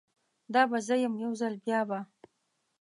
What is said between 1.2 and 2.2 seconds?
یو ځل بیا به